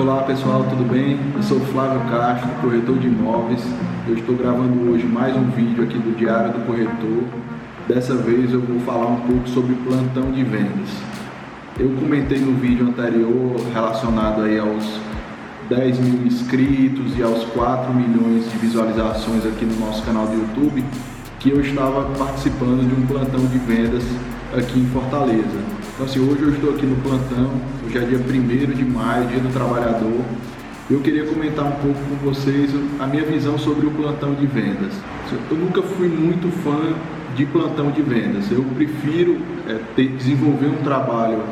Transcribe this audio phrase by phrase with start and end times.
[0.00, 1.20] Olá pessoal, tudo bem?
[1.36, 3.62] Eu sou Flávio Castro, corretor de imóveis.
[4.08, 7.24] Eu estou gravando hoje mais um vídeo aqui do Diário do Corretor.
[7.86, 10.88] Dessa vez eu vou falar um pouco sobre plantão de vendas.
[11.78, 14.98] Eu comentei no vídeo anterior relacionado aí aos
[15.68, 20.82] 10 mil inscritos e aos 4 milhões de visualizações aqui no nosso canal do YouTube
[21.38, 24.04] que eu estava participando de um plantão de vendas
[24.56, 25.79] aqui em Fortaleza.
[26.00, 27.50] Então assim, hoje eu estou aqui no plantão,
[27.84, 30.22] hoje é dia 1 de maio, dia do trabalhador.
[30.90, 34.94] Eu queria comentar um pouco com vocês a minha visão sobre o plantão de vendas.
[35.50, 36.94] Eu nunca fui muito fã
[37.36, 38.50] de plantão de vendas.
[38.50, 41.42] Eu prefiro é, ter, desenvolver um trabalho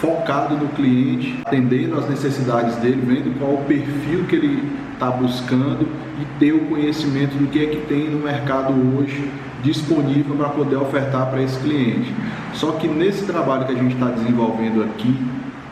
[0.00, 5.86] focado no cliente, atendendo às necessidades dele, vendo qual o perfil que ele está buscando
[6.18, 9.30] e ter o conhecimento do que é que tem no mercado hoje
[9.62, 12.12] disponível para poder ofertar para esse cliente.
[12.54, 15.16] Só que nesse trabalho que a gente está desenvolvendo aqui,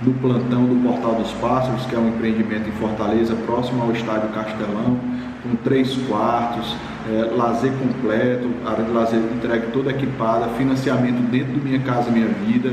[0.00, 4.30] do plantão do Portal dos Pássaros, que é um empreendimento em Fortaleza, próximo ao Estádio
[4.30, 4.98] Castelão,
[5.42, 6.74] com três quartos,
[7.10, 12.28] é, lazer completo, área de lazer entregue toda equipada, financiamento dentro do Minha Casa Minha
[12.28, 12.72] Vida.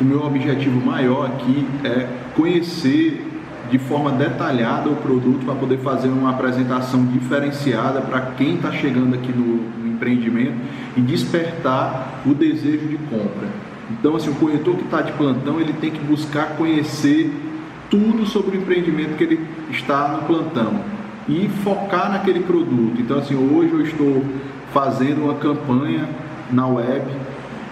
[0.00, 2.06] O meu objetivo maior aqui é
[2.36, 3.28] conhecer
[3.70, 9.14] de forma detalhada o produto para poder fazer uma apresentação diferenciada para quem está chegando
[9.14, 10.54] aqui no, no empreendimento
[10.96, 13.48] e despertar o desejo de compra.
[13.90, 17.32] Então, assim, o corretor que está de plantão, ele tem que buscar conhecer
[17.90, 20.80] tudo sobre o empreendimento que ele está no plantão
[21.28, 23.00] e focar naquele produto.
[23.00, 24.24] Então, assim, hoje eu estou
[24.72, 26.08] fazendo uma campanha
[26.50, 27.04] na web,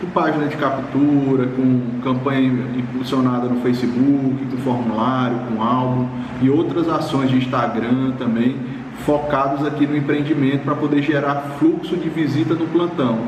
[0.00, 2.40] com página de captura, com campanha
[2.76, 6.06] impulsionada no Facebook, com formulário, com álbum
[6.42, 8.56] e outras ações de Instagram também,
[9.04, 13.18] focados aqui no empreendimento para poder gerar fluxo de visita no plantão.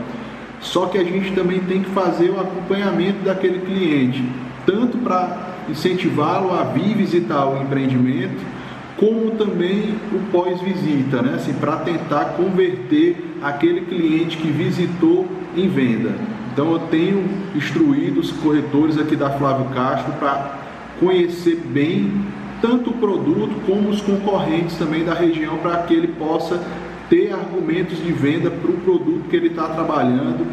[0.61, 4.25] Só que a gente também tem que fazer o acompanhamento daquele cliente,
[4.65, 8.45] tanto para incentivá-lo a vir visitar o empreendimento,
[8.97, 11.35] como também o pós-visita, né?
[11.35, 16.13] assim, para tentar converter aquele cliente que visitou em venda.
[16.53, 17.25] Então eu tenho
[17.55, 20.59] instruído os corretores aqui da Flávio Castro para
[21.01, 22.13] conhecer bem
[22.63, 26.63] tanto o produto como os concorrentes também da região para que ele possa
[27.11, 30.47] ter argumentos de venda para o produto que ele está trabalhando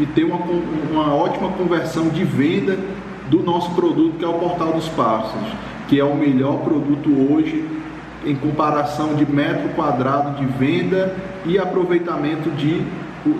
[0.00, 0.38] e ter uma,
[0.90, 2.78] uma ótima conversão de venda
[3.28, 5.52] do nosso produto que é o Portal dos Pássaros,
[5.86, 7.64] que é o melhor produto hoje
[8.24, 12.82] em comparação de metro quadrado de venda e aproveitamento de,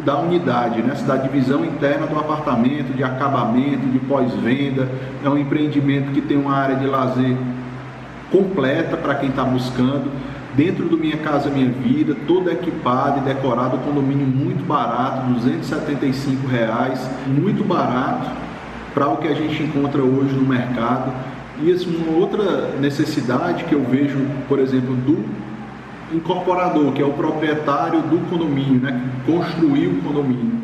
[0.04, 0.94] da unidade, né?
[1.06, 4.88] da divisão interna do apartamento, de acabamento, de pós-venda.
[5.24, 7.36] É um empreendimento que tem uma área de lazer
[8.30, 10.10] completa para quem está buscando.
[10.54, 17.08] Dentro do Minha Casa Minha Vida, todo equipado e decorado, condomínio muito barato, 275 reais,
[17.26, 18.30] muito barato
[18.92, 21.12] para o que a gente encontra hoje no mercado.
[21.62, 25.24] E assim, uma outra necessidade que eu vejo, por exemplo, do
[26.12, 30.60] incorporador, que é o proprietário do condomínio, né, que construiu o condomínio.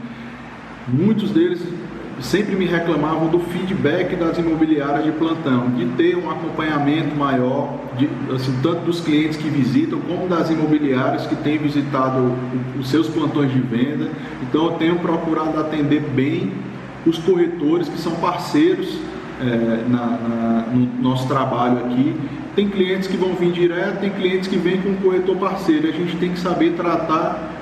[0.89, 1.63] Muitos deles
[2.21, 8.09] sempre me reclamavam do feedback das imobiliárias de plantão, de ter um acompanhamento maior, de,
[8.35, 12.33] assim, tanto dos clientes que visitam, como das imobiliárias que têm visitado
[12.79, 14.09] os seus plantões de venda.
[14.43, 16.53] Então eu tenho procurado atender bem
[17.07, 18.99] os corretores que são parceiros
[19.41, 22.17] é, na, na, no nosso trabalho aqui.
[22.55, 25.89] Tem clientes que vão vir direto, tem clientes que vêm com um corretor parceiro.
[25.89, 27.53] A gente tem que saber tratar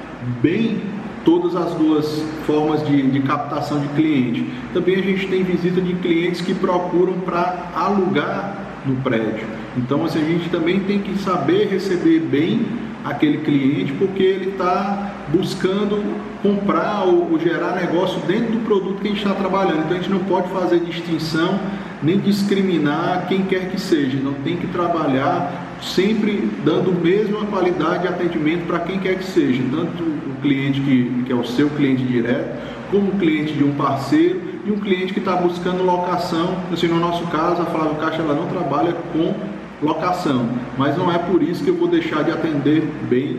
[0.41, 0.81] bem
[1.25, 4.47] todas as duas formas de, de captação de cliente.
[4.73, 9.47] Também a gente tem visita de clientes que procuram para alugar no prédio.
[9.77, 12.67] Então assim, a gente também tem que saber receber bem
[13.05, 16.03] aquele cliente porque ele está buscando
[16.43, 19.81] comprar ou, ou, gerar negócio dentro do produto que a gente está trabalhando.
[19.81, 21.59] Então a gente não pode fazer distinção
[22.03, 24.19] nem discriminar quem quer que seja.
[24.23, 29.25] Não tem que trabalhar sempre dando a mesma qualidade de atendimento para quem quer que
[29.25, 33.65] seja, tanto o cliente que, que é o seu cliente direto, como o cliente de
[33.65, 36.57] um parceiro e um cliente que está buscando locação.
[36.73, 39.35] Assim, no nosso caso, a Flávio Caixa ela não trabalha com
[39.83, 43.39] locação, mas não é por isso que eu vou deixar de atender bem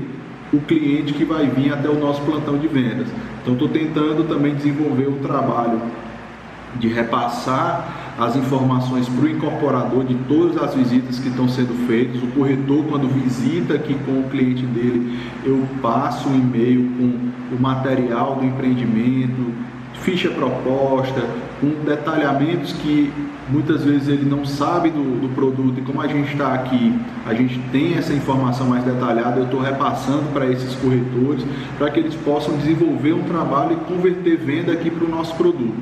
[0.54, 3.08] o cliente que vai vir até o nosso plantão de vendas.
[3.42, 5.82] Então, estou tentando também desenvolver um trabalho
[6.76, 12.22] de repassar as informações para o incorporador de todas as visitas que estão sendo feitas.
[12.24, 17.62] O corretor, quando visita aqui com o cliente dele, eu passo um e-mail com o
[17.62, 19.54] material do empreendimento,
[20.02, 21.22] ficha proposta,
[21.60, 23.12] com detalhamentos que
[23.50, 26.94] muitas vezes ele não sabe do, do produto e como a gente está aqui,
[27.26, 31.46] a gente tem essa informação mais detalhada, eu estou repassando para esses corretores
[31.78, 35.76] para que eles possam desenvolver um trabalho e converter venda aqui para o nosso produto.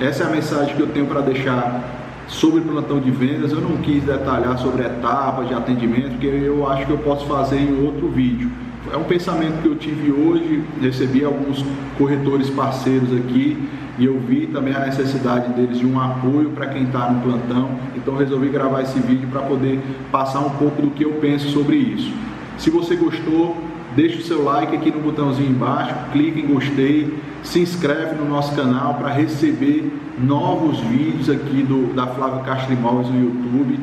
[0.00, 1.82] Essa é a mensagem que eu tenho para deixar
[2.28, 3.50] sobre plantão de vendas.
[3.50, 7.58] Eu não quis detalhar sobre etapas de atendimento, porque eu acho que eu posso fazer
[7.58, 8.48] em outro vídeo.
[8.92, 11.64] É um pensamento que eu tive hoje, recebi alguns
[11.98, 13.58] corretores parceiros aqui
[13.98, 17.72] e eu vi também a necessidade deles de um apoio para quem está no plantão,
[17.96, 19.80] então resolvi gravar esse vídeo para poder
[20.12, 22.12] passar um pouco do que eu penso sobre isso.
[22.56, 23.56] Se você gostou,
[23.94, 28.54] deixe o seu like aqui no botãozinho embaixo, clique em gostei, se inscreve no nosso
[28.54, 33.78] canal para receber novos vídeos aqui do, da Flávio Castro Imóveis no YouTube.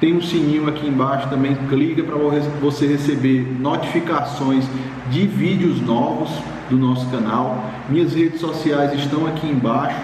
[0.00, 2.16] Tem um sininho aqui embaixo também, clica para
[2.60, 4.64] você receber notificações
[5.10, 6.30] de vídeos novos
[6.68, 7.64] do nosso canal.
[7.88, 9.98] Minhas redes sociais estão aqui embaixo,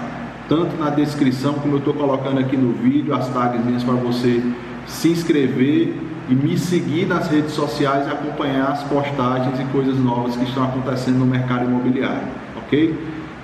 [0.48, 4.42] tanto na descrição como eu estou colocando aqui no vídeo, as tagzinhas para você
[4.86, 5.94] se inscrever
[6.28, 10.64] e me seguir nas redes sociais e acompanhar as postagens e coisas novas que estão
[10.64, 12.98] acontecendo no mercado imobiliário, ok?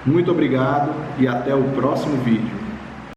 [0.07, 2.58] Muito obrigado e até o próximo vídeo.